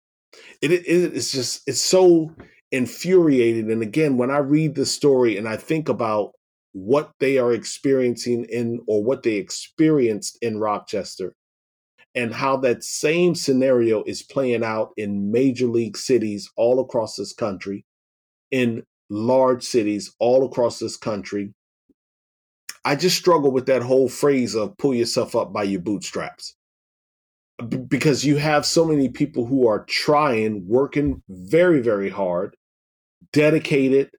[0.62, 2.34] It, it, it's just, it's so
[2.72, 3.72] infuriating.
[3.72, 6.34] And again, when I read the story and I think about
[6.74, 11.36] what they are experiencing in or what they experienced in Rochester
[12.16, 17.34] and how that same scenario is playing out in major league cities all across this
[17.34, 17.86] country,
[18.52, 21.54] in large cities all across this country.
[22.84, 26.56] I just struggle with that whole phrase of pull yourself up by your bootstraps.
[27.70, 32.56] B- because you have so many people who are trying, working very, very hard,
[33.32, 34.10] dedicated,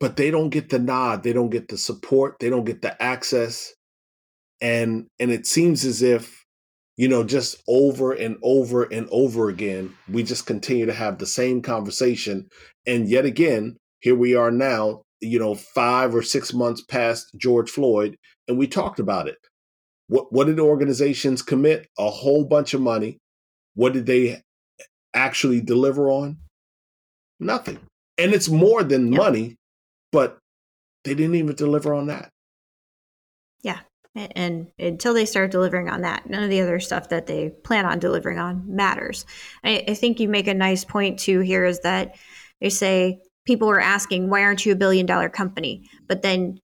[0.00, 3.02] but they don't get the nod they don't get the support they don't get the
[3.02, 3.72] access
[4.60, 6.44] and and it seems as if
[6.96, 11.26] you know just over and over and over again we just continue to have the
[11.26, 12.48] same conversation
[12.86, 17.70] and yet again here we are now you know 5 or 6 months past George
[17.70, 18.16] Floyd
[18.48, 19.36] and we talked about it.
[20.08, 21.86] What what did organizations commit?
[21.98, 23.18] A whole bunch of money.
[23.74, 24.40] What did they
[25.14, 26.38] actually deliver on?
[27.38, 27.78] Nothing.
[28.16, 29.56] And it's more than money
[30.12, 30.38] but
[31.04, 32.30] they didn't even deliver on that.
[33.62, 33.80] Yeah.
[34.14, 37.86] And until they start delivering on that, none of the other stuff that they plan
[37.86, 39.24] on delivering on matters.
[39.62, 42.16] I, I think you make a nice point too here is that
[42.60, 45.88] they say people are asking, why aren't you a billion dollar company?
[46.06, 46.58] But then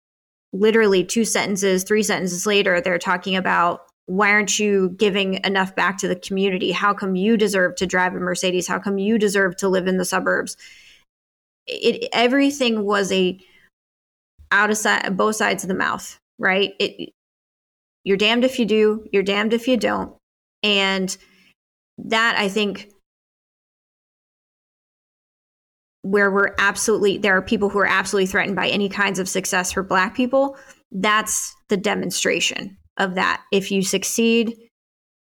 [0.52, 5.98] literally two sentences, three sentences later, they're talking about why aren't you giving enough back
[5.98, 6.72] to the community?
[6.72, 8.68] How come you deserve to drive a Mercedes?
[8.68, 10.56] How come you deserve to live in the suburbs?
[11.66, 13.38] It everything was a
[14.50, 16.72] out of si- both sides of the mouth, right?
[16.78, 17.10] It,
[18.04, 20.14] you're damned if you do, you're damned if you don't.
[20.62, 21.16] And
[21.98, 22.90] that I think
[26.02, 29.72] where we're absolutely there are people who are absolutely threatened by any kinds of success
[29.72, 30.56] for black people,
[30.92, 33.42] that's the demonstration of that.
[33.50, 34.54] If you succeed,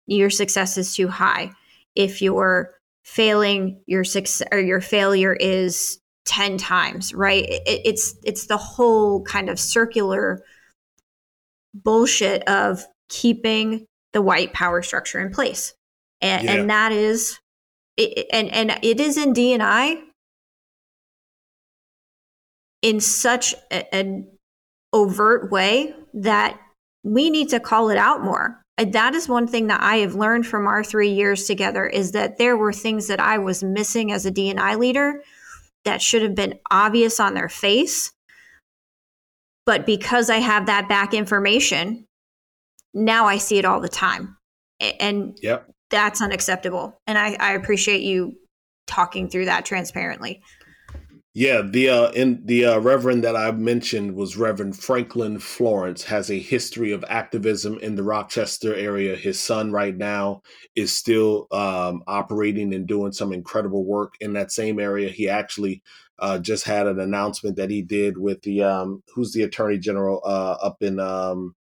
[0.05, 1.51] your success is too high.
[1.95, 7.43] If you're failing, your success or your failure is 10 times, right?
[7.43, 10.43] It, it's it's the whole kind of circular
[11.73, 15.73] bullshit of keeping the white power structure in place.
[16.21, 16.53] And, yeah.
[16.53, 17.39] and that is
[17.97, 20.01] it, and and it is in DNI
[22.83, 24.27] in such a, an
[24.93, 26.59] overt way that
[27.03, 28.61] we need to call it out more.
[28.77, 32.37] That is one thing that I have learned from our three years together is that
[32.37, 35.23] there were things that I was missing as a DNI leader
[35.85, 38.11] that should have been obvious on their face.
[39.65, 42.05] But because I have that back information,
[42.93, 44.37] now I see it all the time.
[44.79, 45.69] And yep.
[45.89, 46.99] that's unacceptable.
[47.05, 48.33] And I, I appreciate you
[48.87, 50.41] talking through that transparently.
[51.35, 56.03] Yeah, the uh, in the uh, Reverend that I mentioned was Reverend Franklin Florence.
[56.03, 59.15] Has a history of activism in the Rochester area.
[59.15, 60.41] His son, right now,
[60.75, 65.09] is still um, operating and doing some incredible work in that same area.
[65.09, 65.83] He actually
[66.17, 70.21] uh, just had an announcement that he did with the um, who's the Attorney General
[70.25, 71.55] uh, up in um,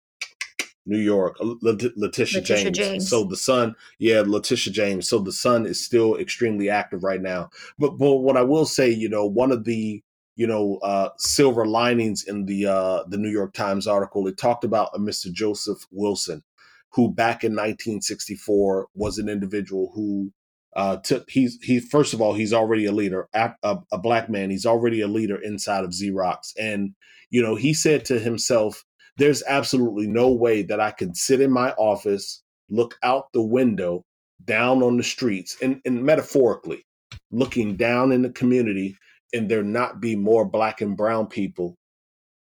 [0.89, 2.79] New York, Letitia, Letitia James.
[2.79, 3.11] James.
[3.11, 5.07] So the son, yeah, Letitia James.
[5.07, 7.51] So the son is still extremely active right now.
[7.79, 10.03] But but what I will say, you know, one of the
[10.37, 14.65] you know uh, silver linings in the uh, the New York Times article, it talked
[14.65, 15.31] about a Mr.
[15.31, 16.43] Joseph Wilson,
[16.93, 20.33] who back in 1964 was an individual who
[20.75, 24.31] uh, took he's he first of all he's already a leader, a, a, a black
[24.31, 24.49] man.
[24.49, 26.95] He's already a leader inside of Xerox, and
[27.29, 28.87] you know he said to himself
[29.19, 34.05] there's absolutely no way that I can sit in my office, look out the window,
[34.45, 36.85] down on the streets, and, and metaphorically,
[37.31, 38.97] looking down in the community,
[39.35, 41.77] and there not be more black and brown people,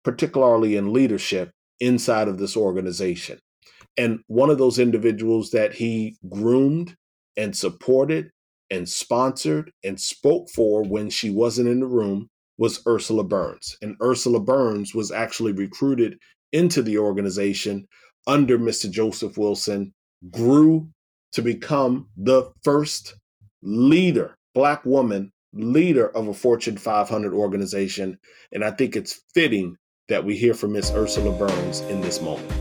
[0.03, 3.39] particularly in leadership inside of this organization.
[3.95, 6.95] And one of those individuals that he groomed
[7.37, 8.31] and supported
[8.71, 13.77] and sponsored and spoke for when she wasn't in the room was Ursula Burns.
[13.81, 16.17] And Ursula Burns was actually recruited
[16.53, 17.87] into the organization
[18.27, 18.89] under Mr.
[18.89, 19.93] Joseph Wilson
[20.31, 20.87] grew
[21.33, 23.15] to become the first
[23.61, 28.17] leader, Black woman leader of a Fortune 500 organization.
[28.51, 29.75] And I think it's fitting
[30.07, 32.51] that we hear from Miss Ursula Burns in this moment.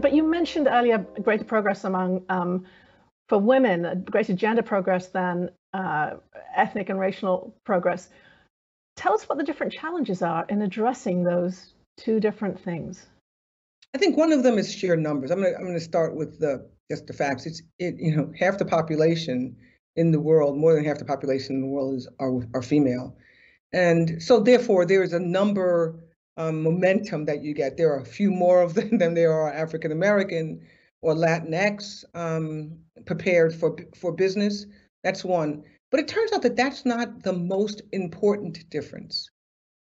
[0.00, 2.64] But you mentioned earlier greater progress among um,
[3.28, 6.14] for women, greater gender progress than uh,
[6.54, 8.08] ethnic and racial progress.
[8.96, 13.06] Tell us what the different challenges are in addressing those two different things.
[13.94, 15.30] I think one of them is sheer numbers.
[15.30, 17.46] I'm going to I'm going to start with the just the facts.
[17.46, 19.56] It's it you know half the population
[19.96, 23.16] in the world, more than half the population in the world is are are female,
[23.72, 26.02] and so therefore there is a number
[26.36, 27.76] um, momentum that you get.
[27.76, 30.66] There are a few more of them than there are African American
[31.02, 34.66] or Latinx um, prepared for for business.
[35.04, 35.64] That's one.
[35.90, 39.30] But it turns out that that's not the most important difference.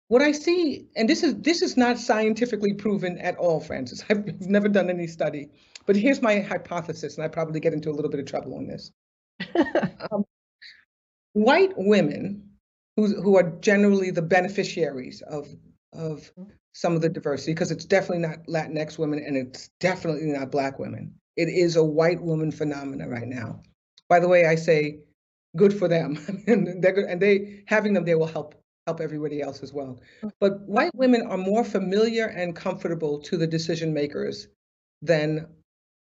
[0.07, 4.03] What I see, and this is this is not scientifically proven at all, Francis.
[4.09, 5.49] I've never done any study,
[5.85, 8.65] but here's my hypothesis, and I probably get into a little bit of trouble on
[8.65, 8.91] this.
[10.11, 10.25] um,
[11.33, 12.49] white women
[12.95, 15.47] who who are generally the beneficiaries of
[15.93, 16.31] of
[16.73, 20.79] some of the diversity because it's definitely not Latinx women and it's definitely not Black
[20.79, 21.13] women.
[21.35, 23.61] It is a white woman phenomena right now.
[24.07, 24.99] By the way, I say
[25.55, 28.55] good for them, and they're good, and they having them there will help
[28.87, 29.99] help everybody else as well.
[30.39, 34.47] But white women are more familiar and comfortable to the decision makers
[35.01, 35.47] than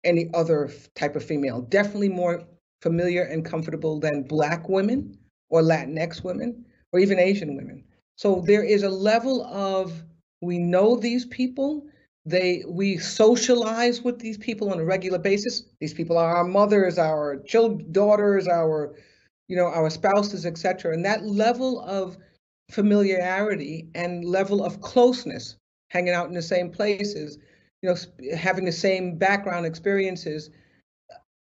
[0.03, 1.61] any other type of female.
[1.61, 2.43] Definitely more
[2.82, 5.18] familiar and comfortable than Black women
[5.49, 7.84] or Latinx women or even Asian women.
[8.16, 10.03] So there is a level of
[10.41, 11.86] we know these people.
[12.25, 15.63] They we socialize with these people on a regular basis.
[15.79, 18.95] These people are our mothers, our children, daughters, our
[19.47, 20.93] you know our spouses, etc.
[20.93, 22.17] And that level of
[22.71, 25.57] familiarity and level of closeness,
[25.89, 27.38] hanging out in the same places,
[27.81, 27.95] you know,
[28.36, 30.49] having the same background experiences,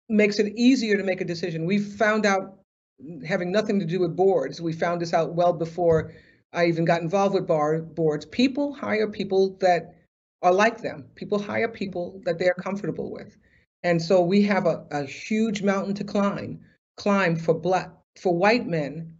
[0.07, 1.65] makes it easier to make a decision.
[1.65, 2.59] We found out
[3.03, 4.61] mm, having nothing to do with boards.
[4.61, 6.13] We found this out well before
[6.53, 8.25] I even got involved with bar boards.
[8.25, 9.95] People hire people that
[10.41, 11.05] are like them.
[11.15, 13.37] People hire people that they're comfortable with.
[13.83, 16.59] And so we have a, a huge mountain to climb,
[16.97, 19.17] climb for black for white men,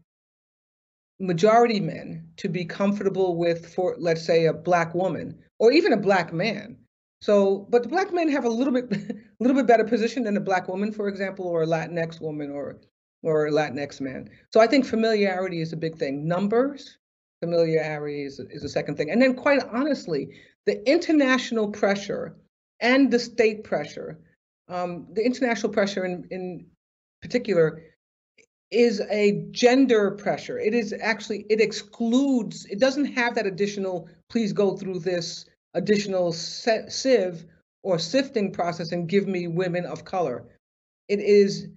[1.19, 5.97] majority men, to be comfortable with for let's say a black woman or even a
[5.97, 6.77] black man.
[7.21, 10.37] So, but the black men have a little bit a little bit better position than
[10.37, 12.81] a black woman, for example, or a Latinx woman or
[13.23, 14.29] or a Latinx man.
[14.51, 16.27] So I think familiarity is a big thing.
[16.27, 16.97] Numbers,
[17.41, 19.11] familiarity is, is a second thing.
[19.11, 20.29] And then quite honestly,
[20.65, 22.37] the international pressure
[22.79, 24.19] and the state pressure,
[24.69, 26.65] um, the international pressure in, in
[27.21, 27.83] particular
[28.69, 30.57] is a gender pressure.
[30.57, 36.31] It is actually, it excludes, it doesn't have that additional, please go through this additional
[36.31, 37.45] sieve
[37.83, 40.45] or sifting process and give me women of color.
[41.09, 41.67] It is,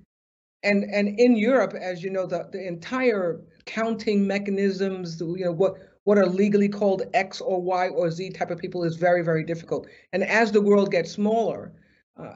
[0.63, 5.77] and and in Europe, as you know, the, the entire counting mechanisms, you know, what
[6.05, 9.43] what are legally called X or Y or Z type of people is very, very
[9.43, 9.87] difficult.
[10.13, 11.73] And as the world gets smaller
[12.19, 12.35] uh,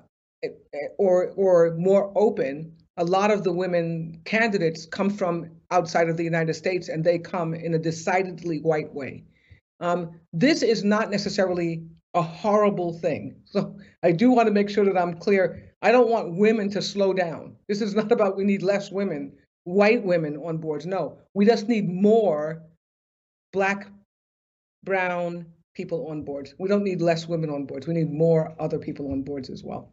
[0.96, 6.24] or or more open, a lot of the women candidates come from outside of the
[6.24, 9.24] United States and they come in a decidedly white way.
[9.80, 13.36] Um, this is not necessarily a horrible thing.
[13.50, 15.72] So I do want to make sure that I'm clear.
[15.80, 17.56] I don't want women to slow down.
[17.66, 19.32] This is not about we need less women,
[19.68, 20.86] white women on boards.
[20.86, 22.62] No, we just need more
[23.52, 23.86] black,
[24.82, 25.44] brown
[25.74, 26.54] people on boards.
[26.58, 27.86] We don't need less women on boards.
[27.86, 29.92] We need more other people on boards as well.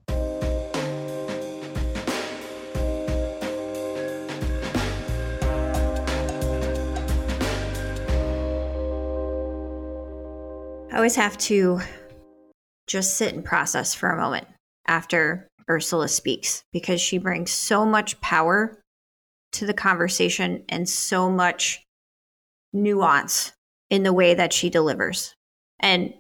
[10.90, 11.82] I always have to
[12.88, 14.48] just sit and process for a moment
[14.88, 18.82] after Ursula speaks because she brings so much power
[19.56, 21.84] to the conversation and so much
[22.74, 23.54] nuance
[23.90, 25.36] in the way that she delivers.
[25.80, 26.14] And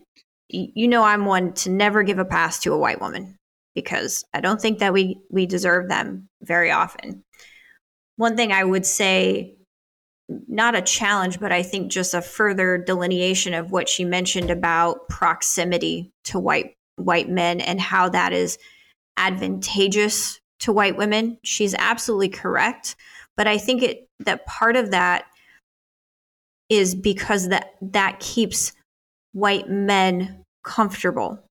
[0.49, 3.37] you know I'm one to never give a pass to a white woman
[3.73, 7.23] because I don't think that we we deserve them very often.
[8.17, 9.57] One thing I would say
[10.29, 15.07] not a challenge, but I think just a further delineation of what she mentioned about
[15.09, 18.57] proximity to white white men and how that is
[19.17, 21.37] advantageous to white women.
[21.43, 22.95] She's absolutely correct,
[23.37, 25.25] but I think it that part of that
[26.69, 28.73] is because that that keeps
[29.33, 31.43] white men comfortable.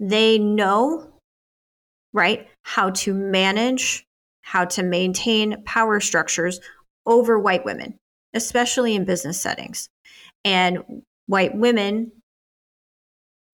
[0.00, 1.12] They know
[2.12, 4.04] right how to manage,
[4.42, 6.60] how to maintain power structures
[7.06, 7.98] over white women
[8.34, 9.88] especially in business settings.
[10.44, 12.12] And white women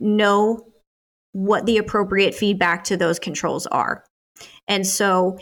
[0.00, 0.66] know
[1.32, 4.04] what the appropriate feedback to those controls are.
[4.66, 5.38] And so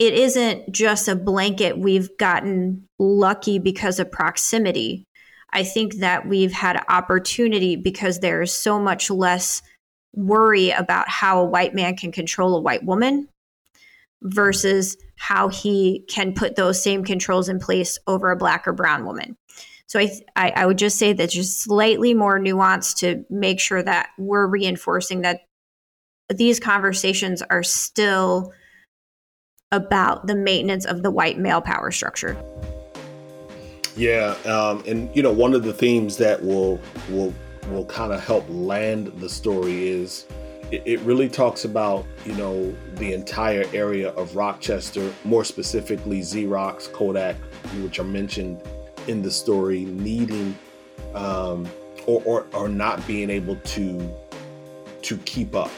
[0.00, 5.04] it isn't just a blanket we've gotten lucky because of proximity.
[5.52, 9.60] I think that we've had opportunity because there's so much less
[10.14, 13.28] worry about how a white man can control a white woman
[14.22, 19.04] versus how he can put those same controls in place over a black or brown
[19.04, 19.36] woman.
[19.86, 23.82] So I, I, I would just say that just slightly more nuance to make sure
[23.82, 25.40] that we're reinforcing that
[26.34, 28.52] these conversations are still
[29.72, 32.36] about the maintenance of the white male power structure.
[33.96, 37.34] Yeah, um, and you know one of the themes that will will
[37.68, 40.26] will kind of help land the story is
[40.70, 46.92] it, it really talks about you know the entire area of Rochester, more specifically Xerox,
[46.92, 47.36] Kodak,
[47.82, 48.62] which are mentioned
[49.06, 50.56] in the story, needing
[51.14, 51.68] um,
[52.06, 54.14] or, or or not being able to
[55.02, 55.70] to keep up.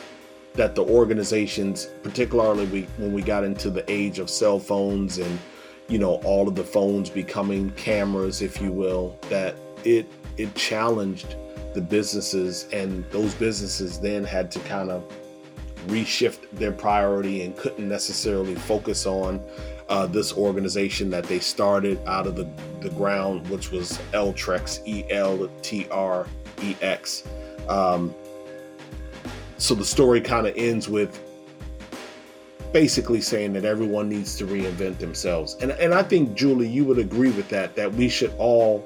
[0.55, 5.39] That the organizations, particularly we, when we got into the age of cell phones and
[5.89, 11.37] you know all of the phones becoming cameras, if you will, that it it challenged
[11.75, 15.05] the businesses, and those businesses then had to kind of
[15.87, 19.43] reshift their priority and couldn't necessarily focus on
[19.89, 22.49] uh, this organization that they started out of the,
[22.81, 26.27] the ground, which was Eltrex, E L T R
[26.63, 27.25] E X.
[27.69, 28.15] Um,
[29.63, 31.23] so the story kind of ends with
[32.73, 35.57] basically saying that everyone needs to reinvent themselves.
[35.61, 38.85] And, and I think, Julie, you would agree with that, that we should all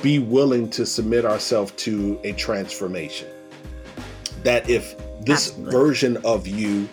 [0.00, 3.28] be willing to submit ourselves to a transformation.
[4.44, 5.72] That if this Absolutely.
[5.72, 6.88] version of you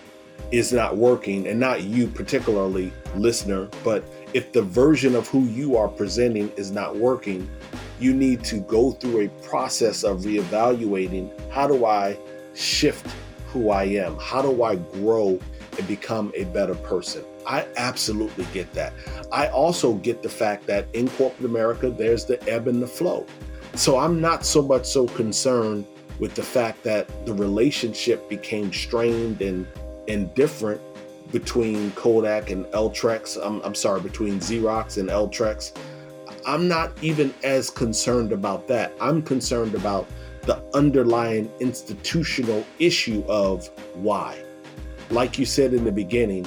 [0.51, 5.77] is not working, and not you particularly, listener, but if the version of who you
[5.77, 7.49] are presenting is not working,
[7.99, 12.17] you need to go through a process of reevaluating how do I
[12.53, 13.05] shift
[13.47, 14.17] who I am?
[14.17, 15.39] How do I grow
[15.77, 17.23] and become a better person?
[17.47, 18.93] I absolutely get that.
[19.31, 23.25] I also get the fact that in corporate America, there's the ebb and the flow.
[23.75, 25.85] So I'm not so much so concerned
[26.19, 29.65] with the fact that the relationship became strained and
[30.07, 30.81] and different
[31.31, 33.37] between Kodak and Eltrex.
[33.41, 35.75] I'm, I'm sorry, between Xerox and Eltrex.
[36.45, 38.93] I'm not even as concerned about that.
[38.99, 40.07] I'm concerned about
[40.43, 44.43] the underlying institutional issue of why.
[45.09, 46.45] Like you said in the beginning,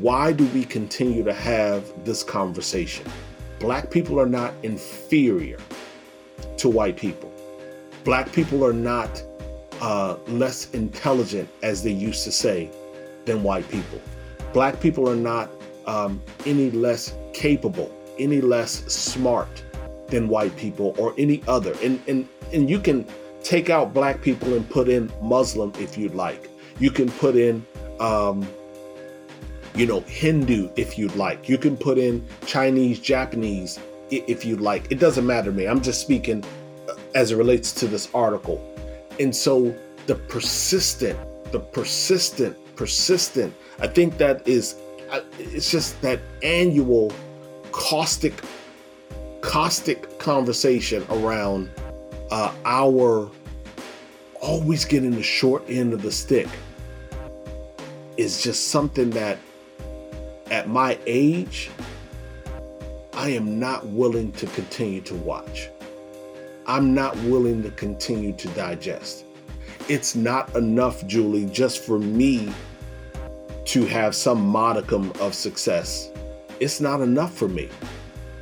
[0.00, 3.04] why do we continue to have this conversation?
[3.58, 5.58] Black people are not inferior
[6.58, 7.32] to white people.
[8.04, 9.22] Black people are not
[9.80, 12.70] uh, less intelligent, as they used to say,
[13.24, 14.00] than white people.
[14.52, 15.50] Black people are not
[15.86, 17.90] um, any less capable,
[18.20, 19.48] any less smart
[20.08, 21.74] than white people or any other.
[21.82, 23.06] And, and, and you can
[23.42, 26.48] take out black people and put in Muslim if you'd like.
[26.78, 27.64] You can put in,
[27.98, 28.46] um,
[29.74, 31.48] you know, Hindu if you'd like.
[31.48, 33.78] You can put in Chinese, Japanese
[34.10, 34.90] if you'd like.
[34.90, 35.66] It doesn't matter to me.
[35.66, 36.44] I'm just speaking
[36.88, 38.58] uh, as it relates to this article.
[39.18, 39.74] And so
[40.06, 41.18] the persistent,
[41.52, 43.52] the persistent persistent.
[43.78, 44.76] I think that is,
[45.38, 47.12] it's just that annual
[47.72, 48.34] caustic,
[49.40, 51.70] caustic conversation around
[52.30, 53.30] uh, our
[54.40, 56.48] always getting the short end of the stick
[58.16, 59.38] is just something that
[60.50, 61.70] at my age,
[63.12, 65.68] I am not willing to continue to watch.
[66.66, 69.24] I'm not willing to continue to digest.
[69.88, 72.52] It's not enough, Julie, just for me
[73.66, 76.09] to have some modicum of success,
[76.60, 77.68] it's not enough for me.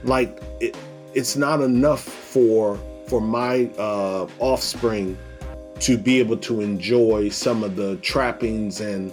[0.04, 0.76] Like it,
[1.14, 5.16] it's not enough for for my uh, offspring
[5.80, 9.12] to be able to enjoy some of the trappings and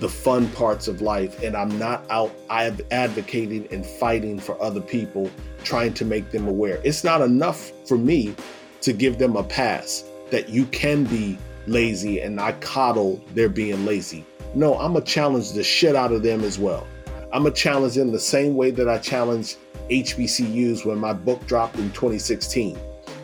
[0.00, 4.80] the fun parts of life and i'm not out i'm advocating and fighting for other
[4.80, 5.28] people
[5.64, 8.32] trying to make them aware it's not enough for me
[8.80, 11.36] to give them a pass that you can be
[11.66, 14.24] lazy and i coddle their being lazy
[14.54, 16.86] no, I'm to challenge the shit out of them as well.
[17.30, 19.58] I'm going to challenge them the same way that I challenged
[19.90, 22.76] HBCUs when my book dropped in 2016,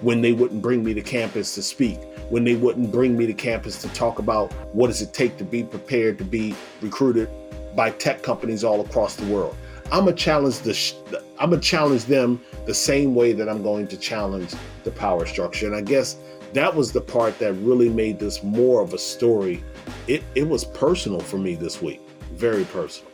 [0.02, 1.98] when they wouldn't bring me to campus to speak,
[2.28, 5.44] when they wouldn't bring me to campus to talk about what does it take to
[5.44, 7.30] be prepared to be recruited
[7.74, 9.56] by tech companies all across the world.
[9.90, 10.94] I'm gonna challenge the sh-
[11.38, 15.66] I'm gonna challenge them the same way that I'm going to challenge the power structure.
[15.66, 16.16] And I guess
[16.52, 19.62] that was the part that really made this more of a story
[20.08, 22.00] it, it was personal for me this week,
[22.32, 23.10] very personal.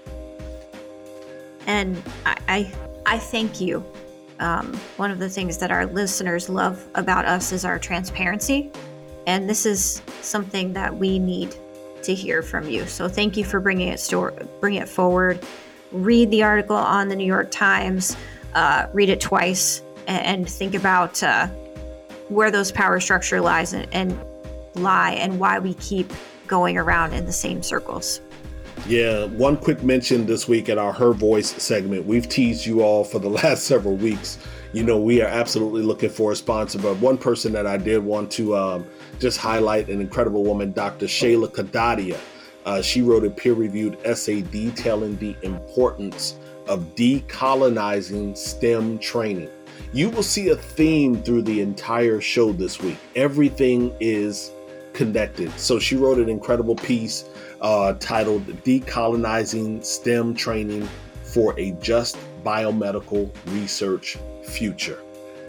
[1.67, 2.73] And I, I,
[3.07, 3.85] I thank you.
[4.39, 8.71] Um, one of the things that our listeners love about us is our transparency.
[9.27, 11.55] And this is something that we need
[12.03, 12.87] to hear from you.
[12.87, 15.45] So thank you for bringing it store, bring it forward.
[15.93, 18.17] Read the article on the New York Times.
[18.55, 21.47] Uh, read it twice and, and think about uh,
[22.29, 24.19] where those power structure lies and, and
[24.75, 26.11] lie and why we keep
[26.47, 28.21] going around in the same circles.
[28.87, 32.07] Yeah, one quick mention this week at our Her Voice segment.
[32.07, 34.39] We've teased you all for the last several weeks.
[34.73, 37.99] You know, we are absolutely looking for a sponsor, but one person that I did
[38.05, 38.87] want to um,
[39.19, 41.07] just highlight an incredible woman, Dr.
[41.07, 42.19] Shaila Kotadia.
[42.65, 49.51] Uh, she wrote a peer reviewed essay detailing the importance of decolonizing STEM training.
[49.93, 52.99] You will see a theme through the entire show this week.
[53.17, 54.53] Everything is
[55.01, 55.51] connected.
[55.59, 57.25] So she wrote an incredible piece
[57.63, 60.87] uh, titled Decolonizing STEM Training
[61.23, 64.99] for a Just Biomedical Research Future.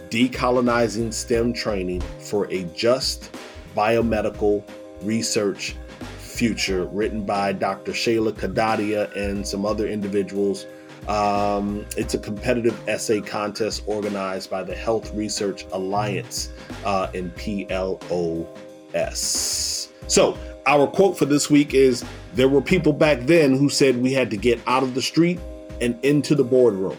[0.08, 3.36] Decolonizing STEM Training for a Just
[3.76, 4.64] Biomedical
[5.02, 5.76] Research
[6.16, 7.92] Future, written by Dr.
[7.92, 10.64] Shaila Kotadia and some other individuals.
[11.08, 16.50] Um, it's a competitive essay contest organized by the Health Research Alliance
[16.86, 18.48] uh, and PLO
[18.94, 19.88] S.
[20.06, 20.36] So,
[20.66, 24.30] our quote for this week is There were people back then who said we had
[24.30, 25.40] to get out of the street
[25.80, 26.96] and into the boardroom.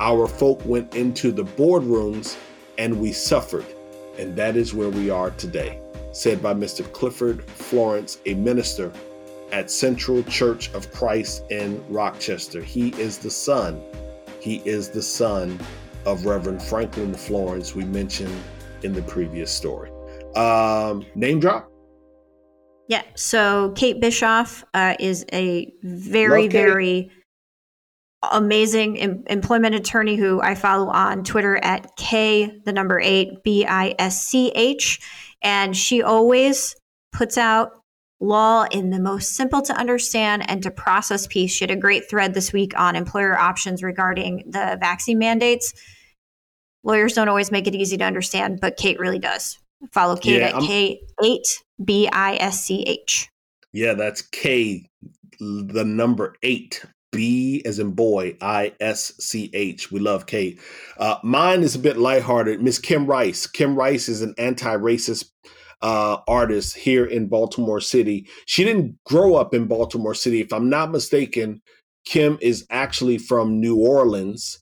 [0.00, 2.36] Our folk went into the boardrooms
[2.78, 3.64] and we suffered,
[4.18, 5.80] and that is where we are today.
[6.12, 6.90] Said by Mr.
[6.92, 8.92] Clifford Florence, a minister
[9.52, 12.60] at Central Church of Christ in Rochester.
[12.60, 13.80] He is the son,
[14.40, 15.58] he is the son
[16.04, 18.36] of Reverend Franklin Florence, we mentioned
[18.82, 19.90] in the previous story.
[20.36, 21.70] Um, name drop.
[22.88, 23.02] Yeah.
[23.14, 27.10] So Kate Bischoff uh, is a very, very
[28.30, 33.64] amazing em- employment attorney who I follow on Twitter at K, the number eight, B
[33.64, 35.00] I S C H.
[35.42, 36.74] And she always
[37.12, 37.72] puts out
[38.20, 41.52] law in the most simple to understand and to process piece.
[41.52, 45.74] She had a great thread this week on employer options regarding the vaccine mandates.
[46.82, 49.58] Lawyers don't always make it easy to understand, but Kate really does.
[49.92, 50.54] Follow Kate yeah, at
[51.80, 53.28] K8BISCH.
[53.72, 54.86] Yeah, that's K,
[55.40, 56.84] the number eight.
[57.12, 59.92] B as in boy, I S C H.
[59.92, 60.60] We love Kate.
[60.98, 62.60] Uh, mine is a bit lighthearted.
[62.60, 63.46] Miss Kim Rice.
[63.46, 65.30] Kim Rice is an anti racist
[65.80, 68.26] uh, artist here in Baltimore City.
[68.46, 70.40] She didn't grow up in Baltimore City.
[70.40, 71.62] If I'm not mistaken,
[72.04, 74.58] Kim is actually from New Orleans,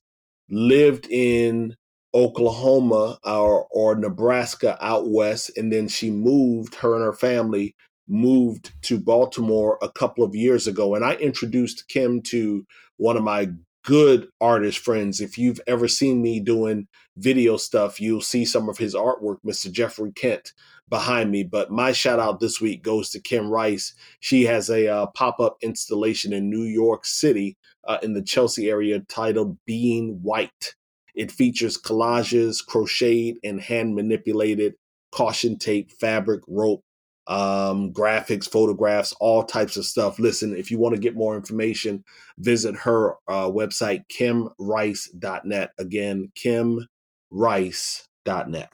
[0.51, 1.75] lived in
[2.15, 7.75] Oklahoma or, or Nebraska out west, and then she moved, her and her family
[8.09, 10.95] moved to Baltimore a couple of years ago.
[10.95, 13.49] And I introduced Kim to one of my
[13.85, 15.21] good artist friends.
[15.21, 16.87] If you've ever seen me doing
[17.17, 19.71] video stuff, you'll see some of his artwork, Mr.
[19.71, 20.53] Jeffrey Kent
[20.89, 21.43] behind me.
[21.43, 23.95] But my shout out this week goes to Kim Rice.
[24.21, 27.57] She has a uh, pop up installation in New York City
[27.87, 30.75] uh, in the Chelsea area titled Being White.
[31.15, 34.75] It features collages, crocheted and hand manipulated
[35.13, 36.83] caution tape, fabric, rope,
[37.27, 40.19] um, graphics, photographs, all types of stuff.
[40.19, 42.03] Listen, if you want to get more information,
[42.39, 45.71] visit her uh, website, kimrice.net.
[45.79, 48.73] Again, kimrice.net.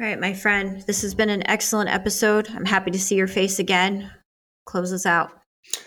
[0.00, 2.48] All right, my friend, this has been an excellent episode.
[2.50, 4.10] I'm happy to see your face again.
[4.64, 5.39] Close us out.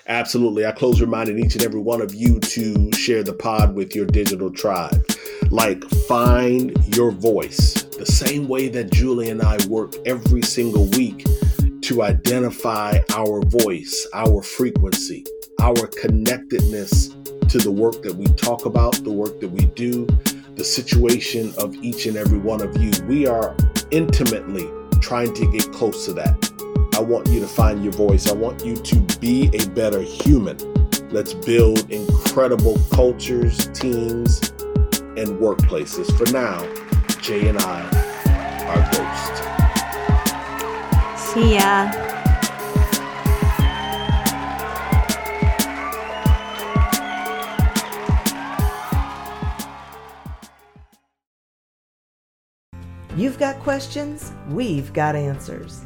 [0.08, 0.66] Absolutely.
[0.66, 4.06] I close reminding each and every one of you to share the pod with your
[4.06, 5.06] digital tribe.
[5.50, 11.26] Like, find your voice the same way that Julie and I work every single week
[11.84, 15.26] to identify our voice, our frequency,
[15.62, 17.10] our connectedness
[17.50, 20.06] to the work that we talk about, the work that we do,
[20.56, 22.92] the situation of each and every one of you.
[23.06, 23.56] We are
[23.92, 24.70] intimately
[25.02, 26.53] trying to get close to that.
[26.96, 28.30] I want you to find your voice.
[28.30, 30.58] I want you to be a better human.
[31.10, 34.52] Let's build incredible cultures, teams,
[35.18, 36.16] and workplaces.
[36.16, 36.62] For now,
[37.20, 37.82] Jay and I
[38.68, 39.34] are Ghost.
[41.34, 41.92] See ya.
[53.16, 55.86] You've got questions, we've got answers.